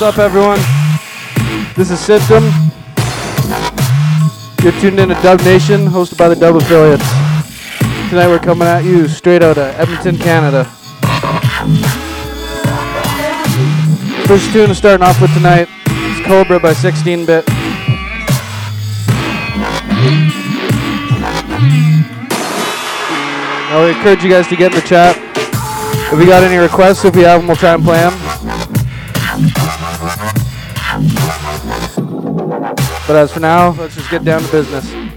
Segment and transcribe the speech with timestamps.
[0.00, 0.60] what's up, everyone?
[1.74, 2.44] This is Symptom.
[4.62, 7.02] You're tuned in to Dub Nation, hosted by the Dub Affiliates.
[8.08, 10.66] Tonight we're coming at you straight out of Edmonton, Canada.
[14.28, 17.44] First tune starting off with tonight is Cobra by 16 Bit.
[23.66, 25.16] I would encourage you guys to get in the chat.
[26.12, 28.27] If we got any requests, if we have them, we'll try and play them.
[33.08, 35.07] But as for now, let's just get down to business.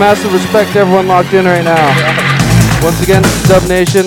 [0.00, 1.84] Massive respect to everyone locked in right now.
[2.82, 4.06] Once again, Dub Nation,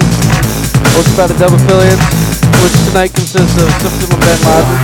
[0.97, 2.01] hosted by the Dub Affiliates,
[2.65, 4.77] which tonight consists of Symptom and Ben Laden.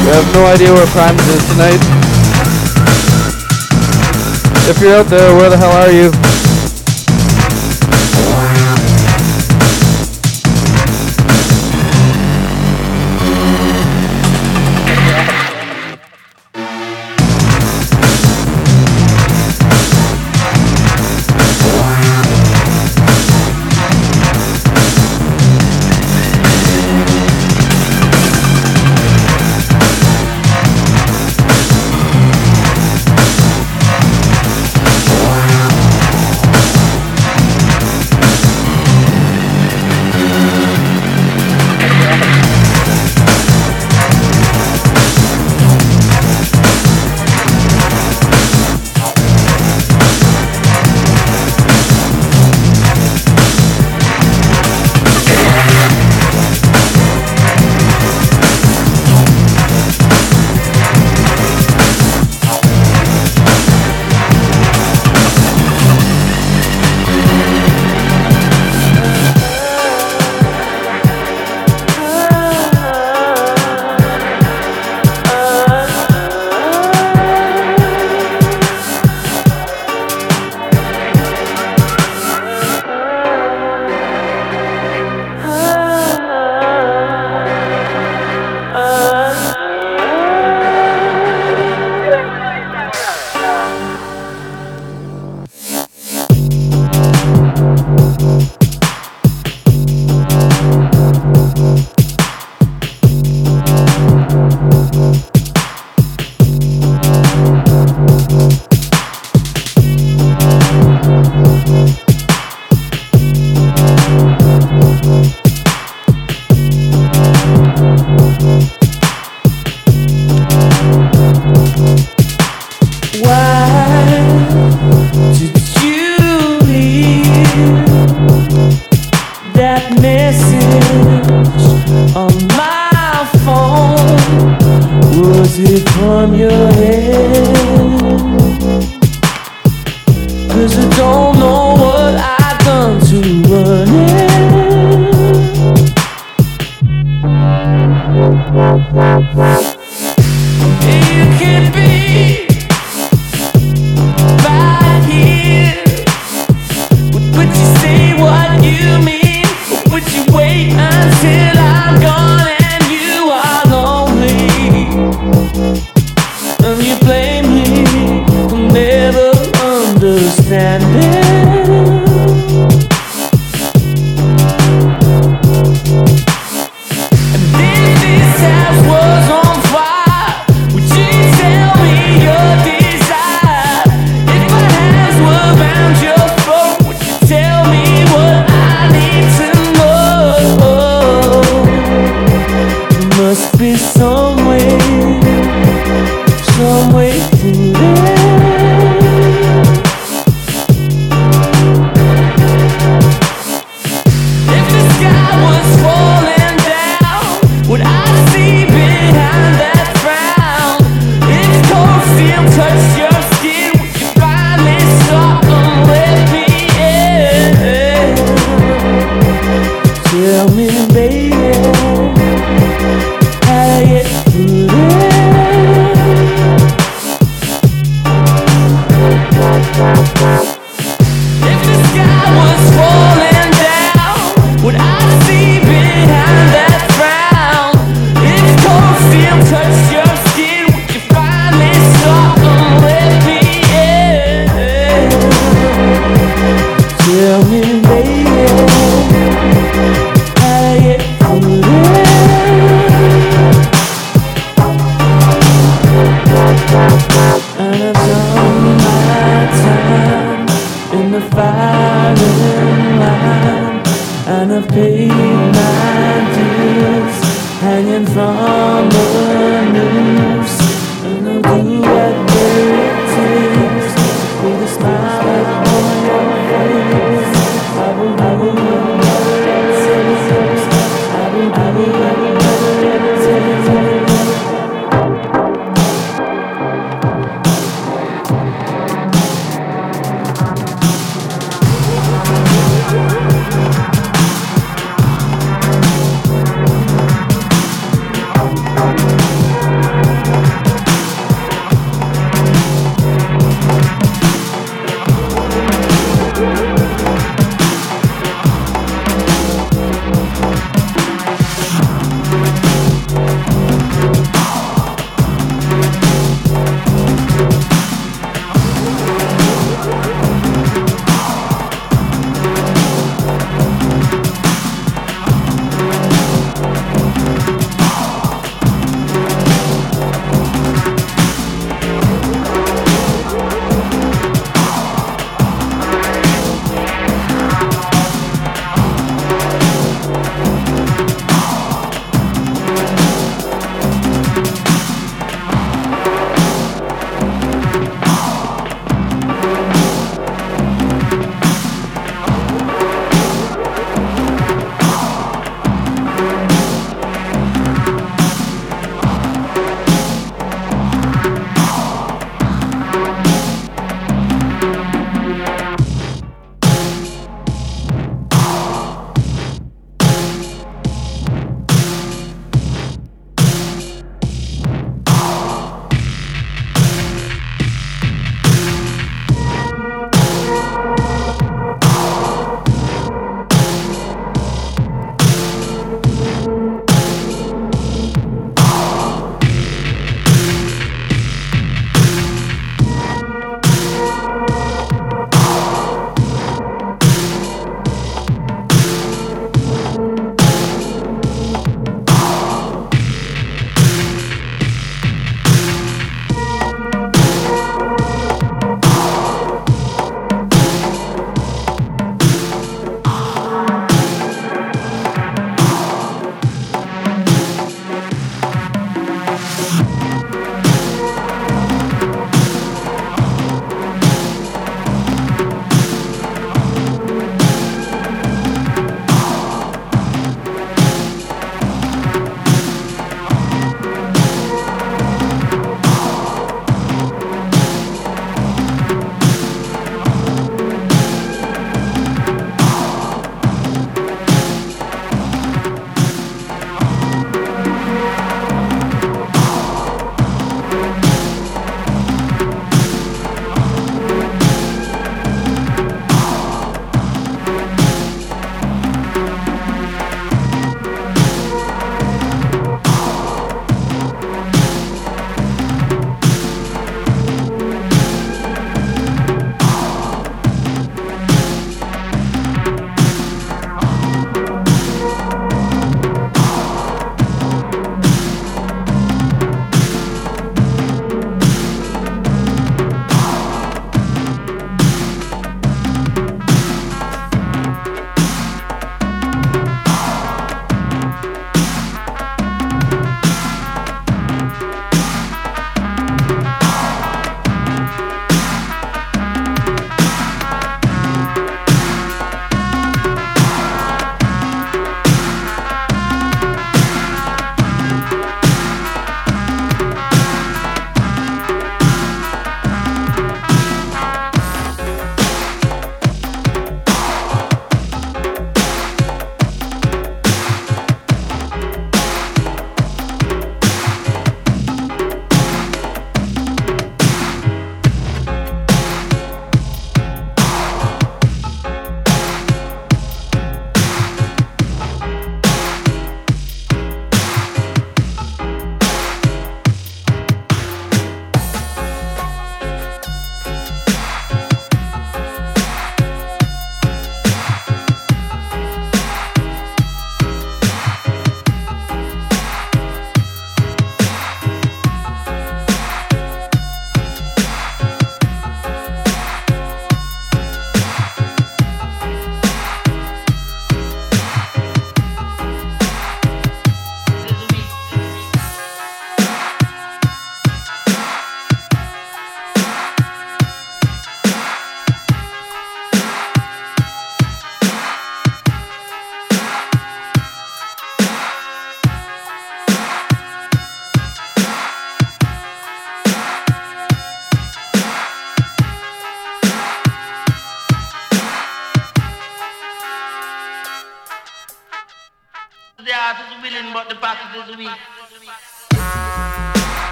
[0.00, 1.80] We have no idea where Primus is tonight.
[4.72, 6.25] If you're out there, where the hell are you?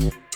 [0.00, 0.29] Yeah.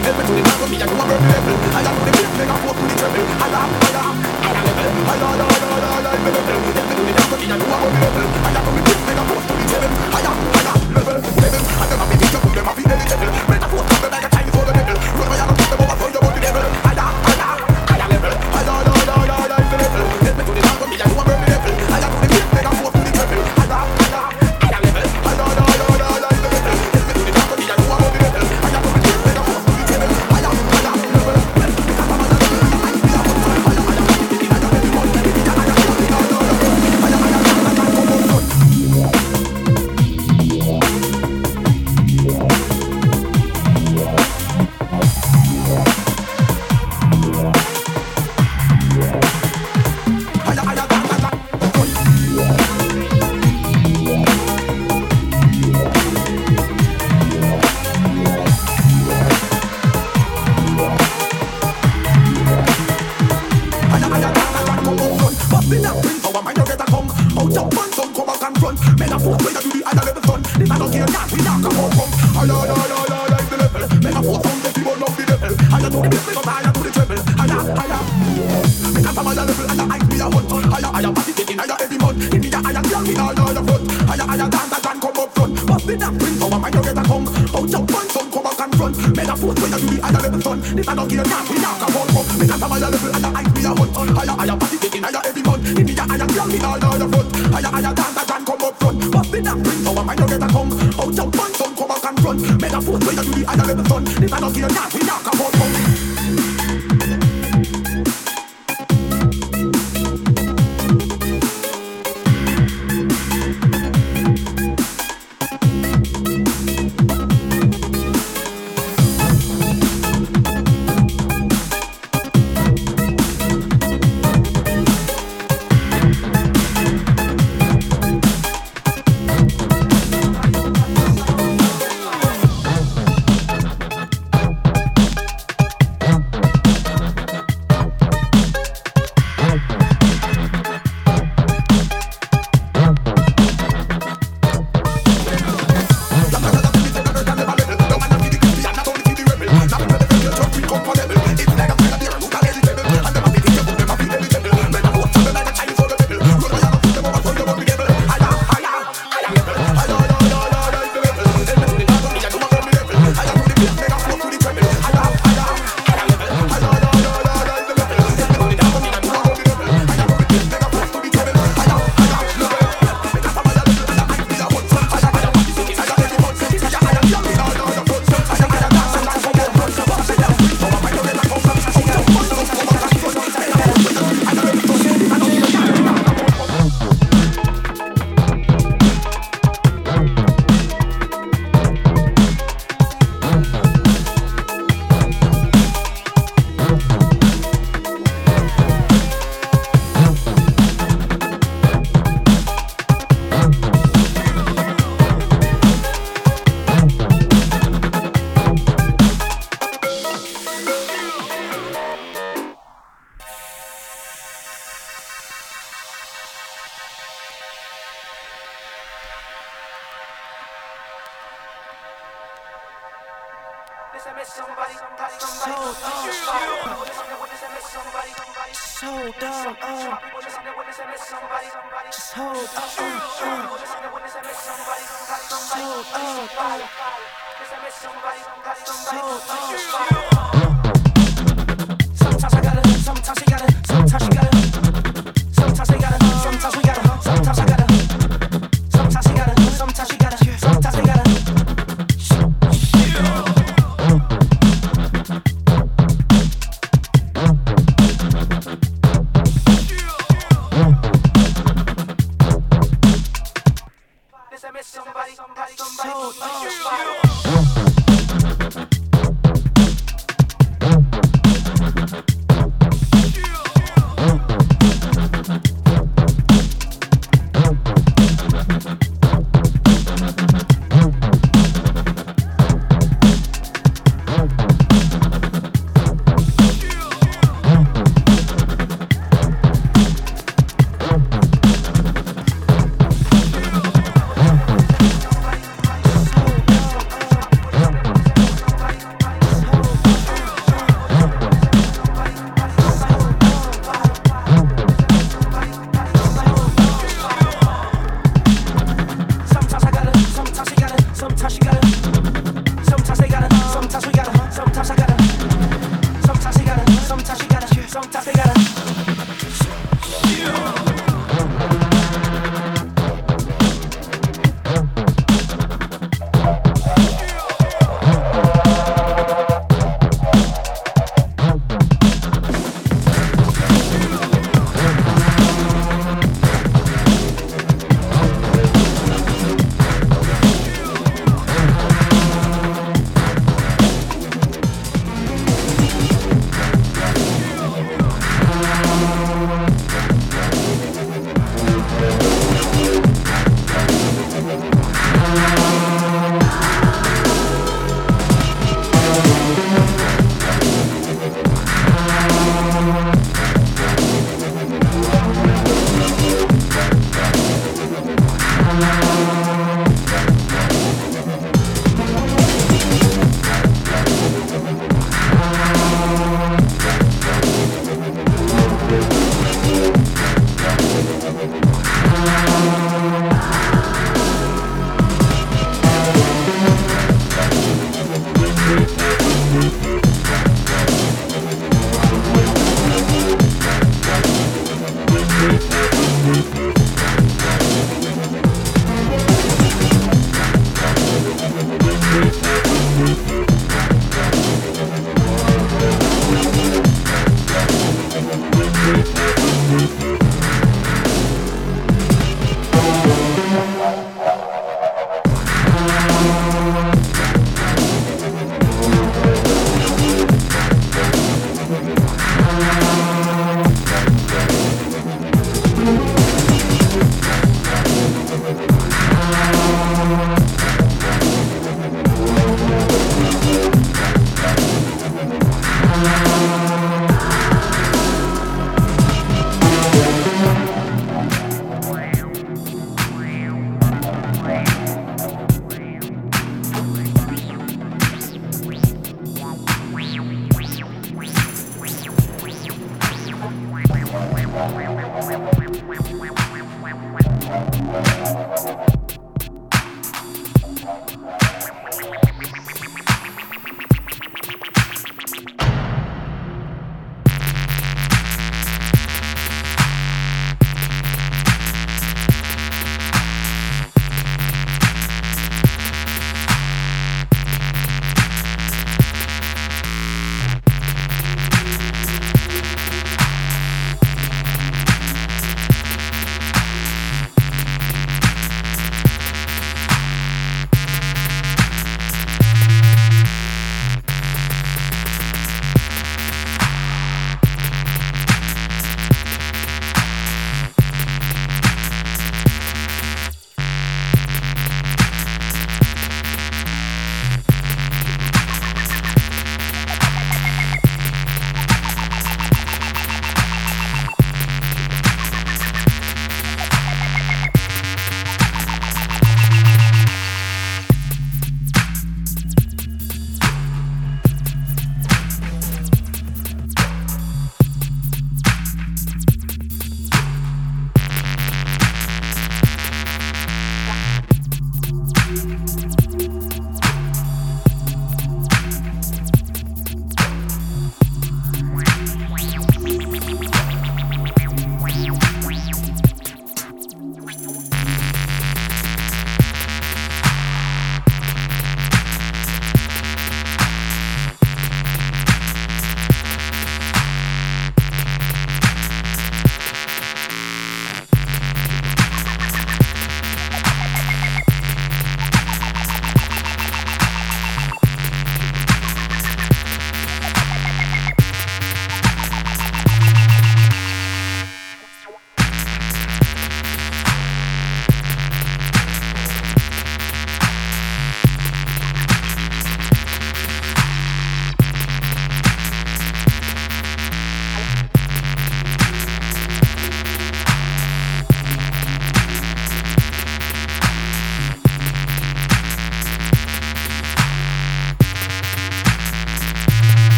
[0.00, 1.56] Level to the battle, me a go a burn the level.
[1.76, 3.26] I a go the beat, make a to the treble.
[3.36, 5.04] I a higher, higher, higher level.
[5.04, 6.59] Higher, higher, higher, higher level.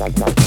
[0.00, 0.39] like that.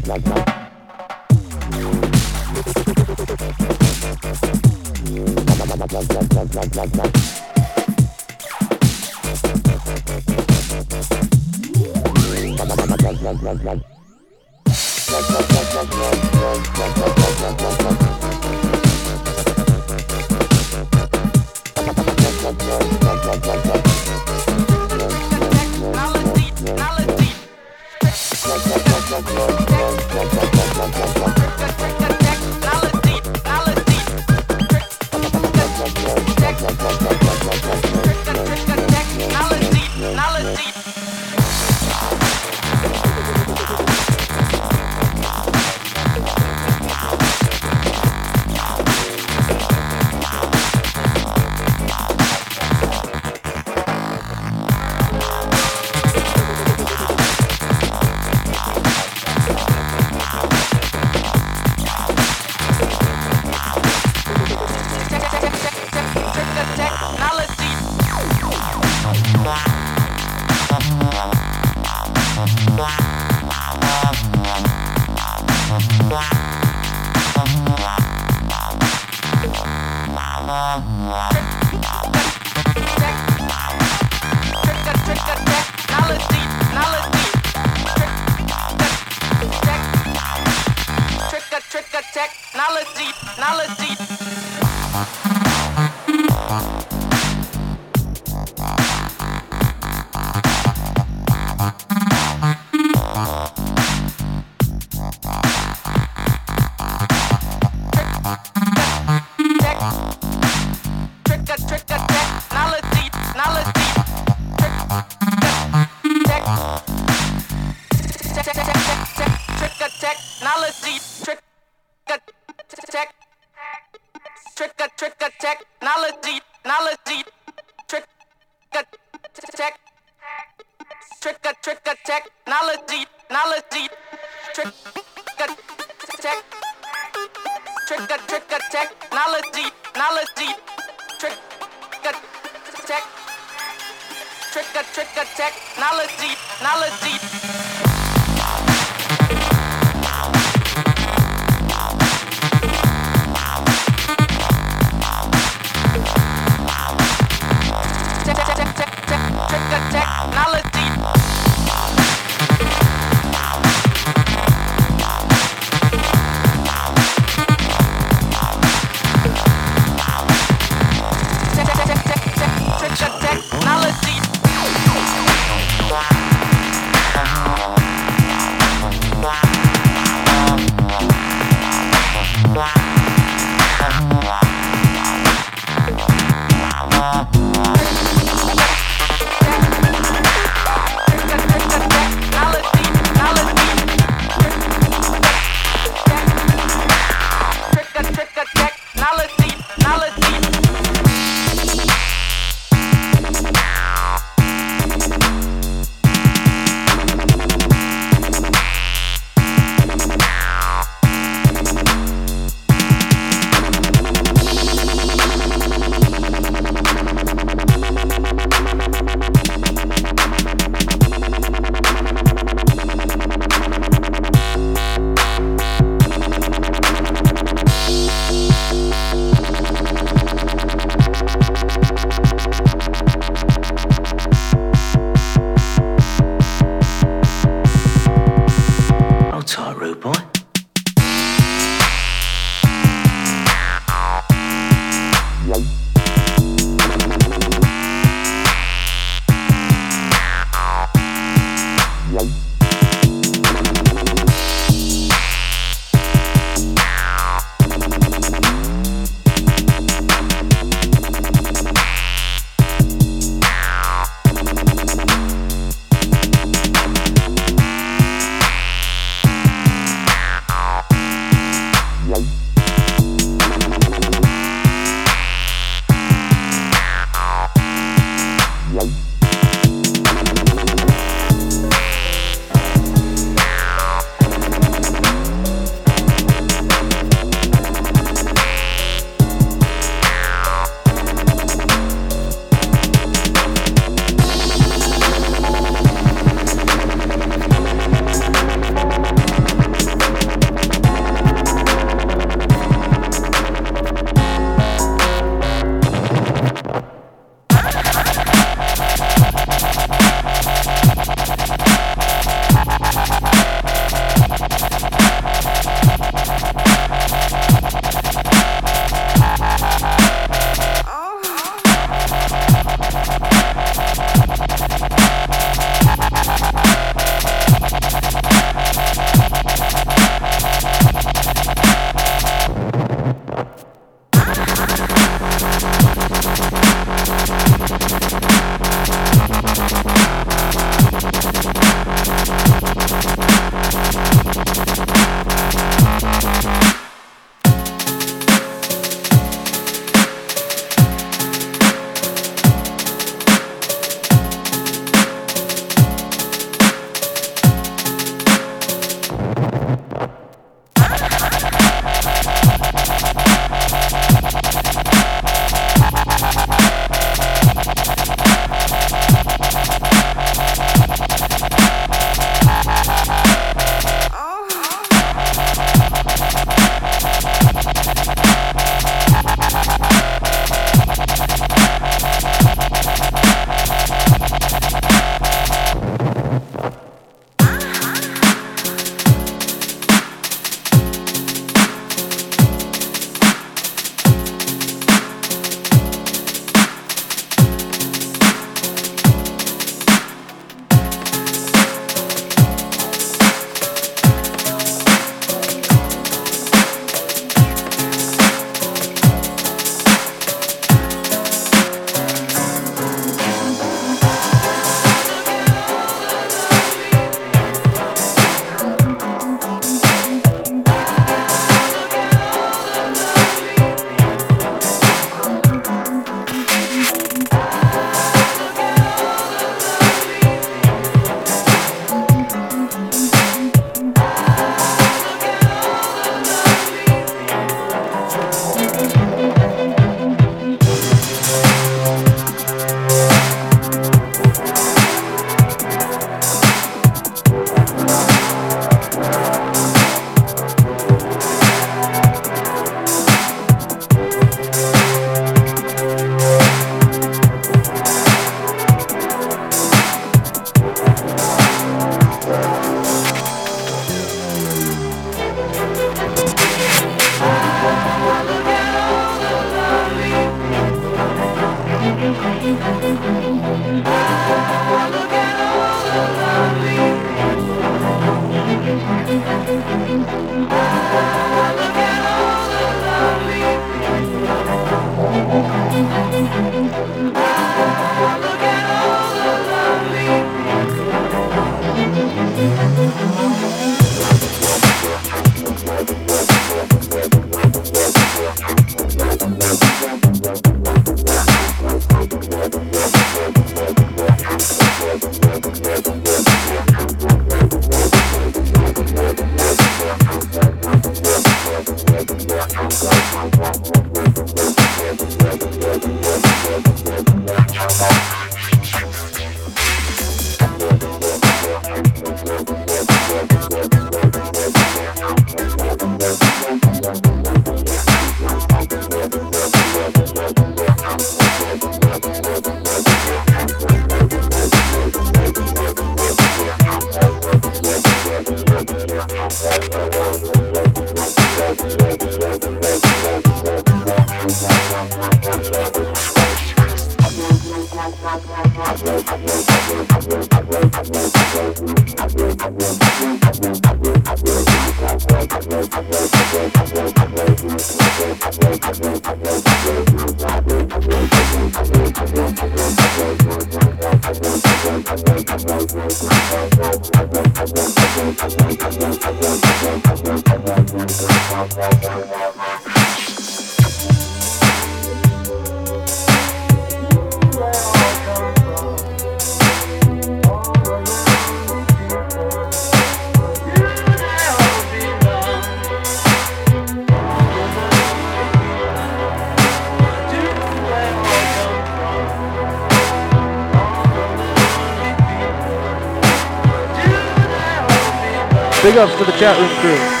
[598.71, 600.00] Big ups to the chat room crew.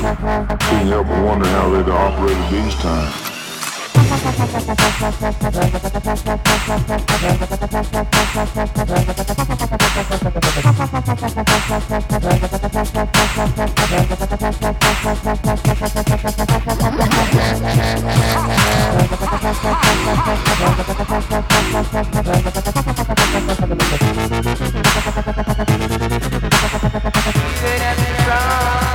[0.00, 3.30] Can't help but wonder how they'd operated these times.
[27.60, 28.89] Good and strong.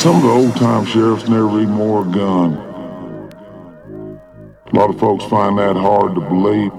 [0.00, 2.69] Some of the old time sheriffs never even wore a gun.
[4.72, 6.70] A lot of folks find that hard to believe.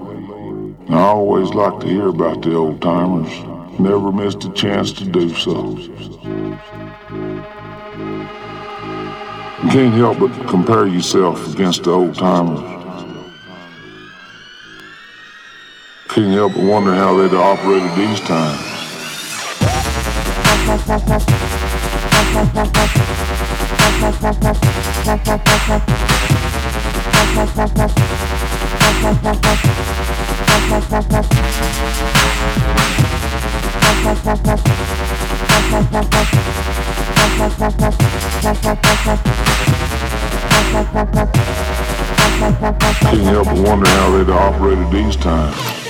[0.88, 3.30] I always like to hear about the old timers.
[3.78, 5.76] Never missed a chance to do so.
[9.62, 12.60] You can't help but compare yourself against the old timers.
[16.08, 18.72] Can't help but wonder how they'd operated these times.
[27.32, 27.48] Can't
[43.22, 45.81] help but wonder how they'd operated these times.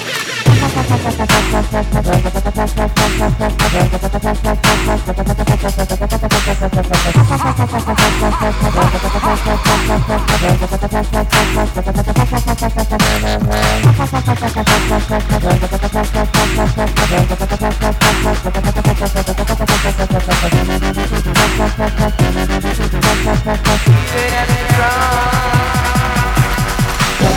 [24.13, 25.33] Good at the drum.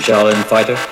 [0.00, 0.89] Shaolin fighter.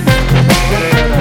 [0.00, 1.17] Yeah.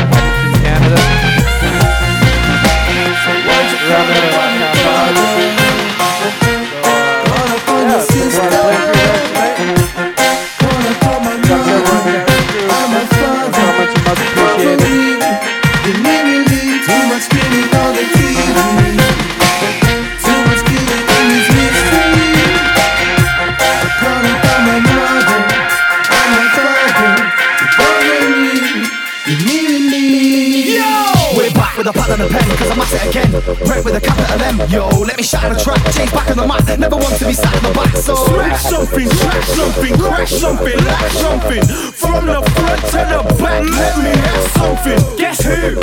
[37.28, 41.64] beside my back so Smash something, crack something, crash something, lack something.
[41.92, 45.18] From the front to the back, let me have something.
[45.18, 45.76] Guess who?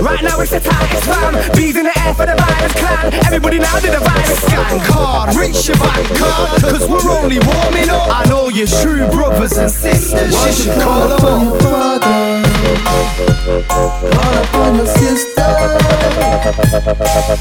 [0.00, 3.58] Right now it's the tightest time Bees in the air for the virus clan Everybody
[3.58, 5.36] now did the virus scan card.
[5.36, 8.08] Reach your bank card Cause we're only warming up.
[8.08, 10.32] I know your true brothers and sisters.
[10.46, 12.57] You should call them brothers.
[12.68, 15.48] Call upon your sister.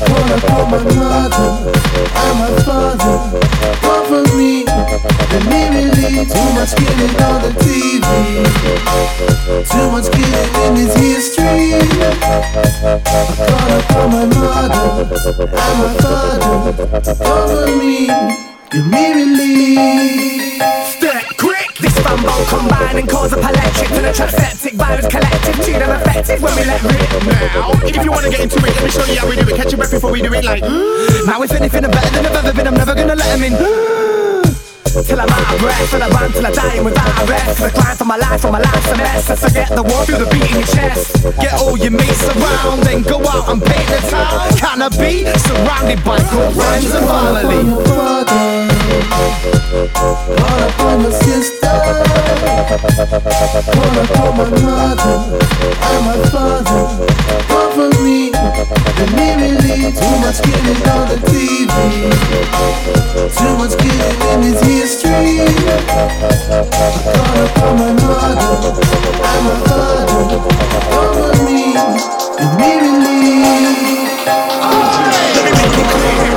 [0.07, 1.49] Call upon my mother
[2.15, 3.15] and my father.
[3.81, 4.63] Cover me.
[4.63, 8.07] Let me believe too much killing on the TV.
[9.67, 11.75] Too much killing in this history.
[11.75, 13.01] I
[13.49, 14.87] call upon my mother
[15.43, 16.55] and my father.
[17.23, 18.07] Cover me.
[18.71, 20.61] Give me relief.
[20.97, 21.69] Step quick.
[21.81, 24.66] This fumble combine and cause a electric to the transeptive.
[24.87, 27.71] Violence collective, cheat and effective when we let rip now.
[27.83, 29.55] If you wanna get into it, let me show you how we do it.
[29.57, 30.63] Catch your breath before we do it like.
[31.27, 32.67] Now if anything, I'm better than I've ever been.
[32.67, 33.53] I'm never gonna let him in.
[35.03, 37.59] Till I'm out of breath, till I run, till I die, and without a rest.
[37.59, 39.29] The climb for my life, for my life's a mess.
[39.29, 41.23] I forget the war feel the beat in your chest.
[41.35, 44.55] Get all your mates around, then go out and paint the town.
[44.55, 48.76] Can I be surrounded by good friends and family?
[50.79, 51.69] Wanna sister
[54.35, 54.97] my mother
[57.53, 58.31] father me
[59.93, 61.73] Too much killing on the TV
[63.37, 65.45] Too much killing in history
[67.77, 68.57] my mother
[69.67, 70.07] father
[75.37, 76.36] Let me make it clear.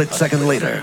[0.00, 0.82] split second later.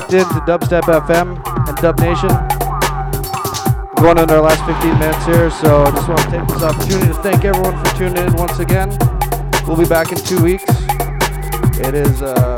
[0.00, 2.28] Locked in to Dubstep FM and Dub Nation.
[3.96, 6.62] We're going into our last 15 minutes here, so I just want to take this
[6.62, 8.90] opportunity to thank everyone for tuning in once again.
[9.66, 10.64] We'll be back in two weeks.
[11.80, 12.56] It is uh,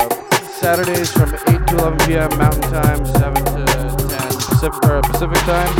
[0.59, 2.37] Saturdays from 8 to 11 p.m.
[2.37, 5.71] Mountain Time, 7 to 10 Pacific, Pacific Time.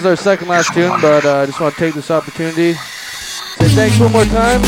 [0.00, 2.72] Is our second last tune, but uh, I just want to take this opportunity.
[2.72, 4.62] Say thanks one more time.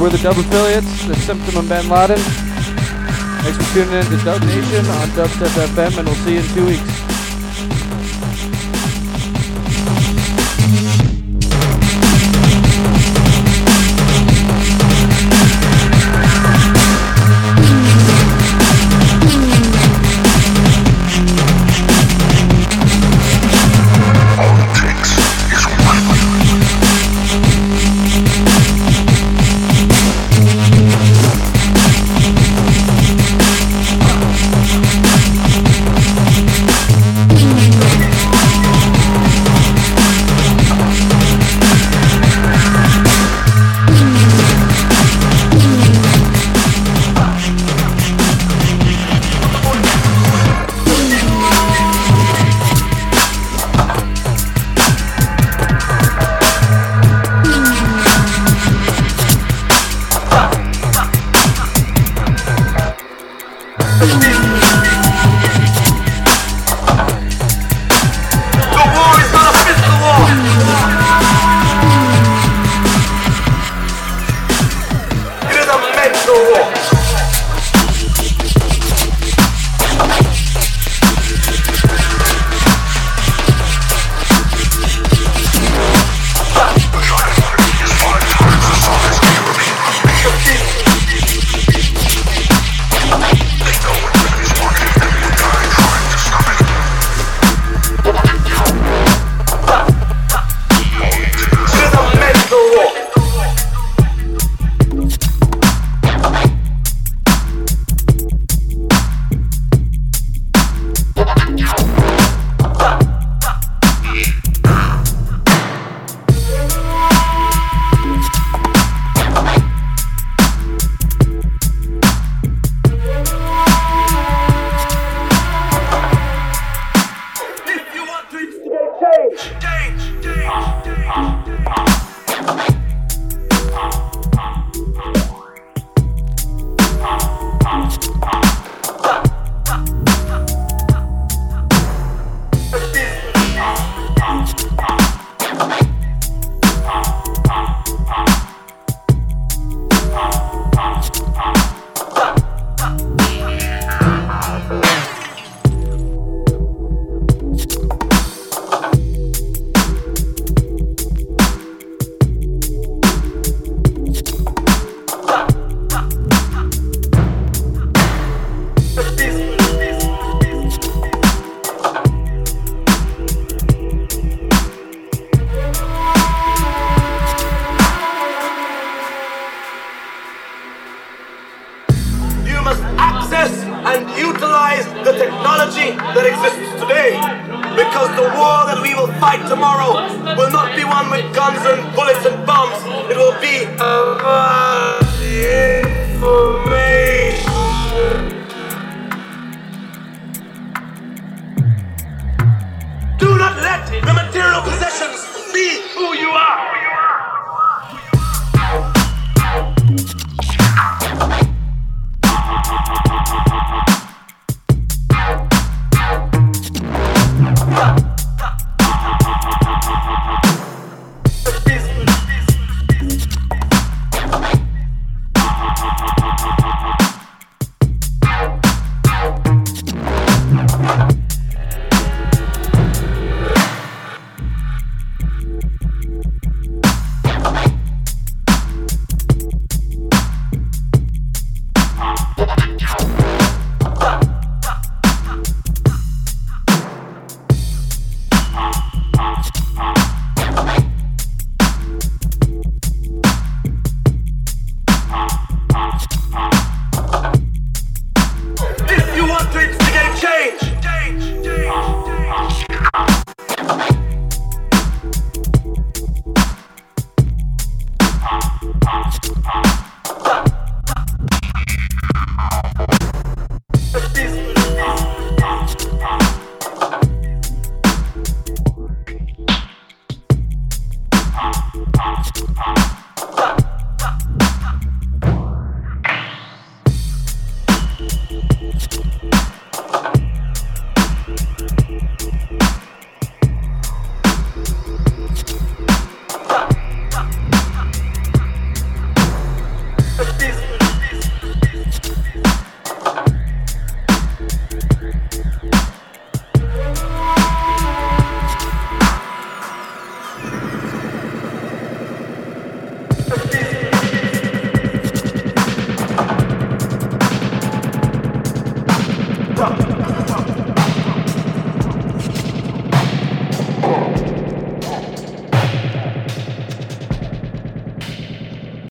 [0.00, 2.16] We're the Dub Affiliates, the Symptom and Ben Laden.
[2.16, 6.46] Thanks for tuning in to Dub Nation on Dubstep FM, and we'll see you in
[6.54, 6.93] two weeks.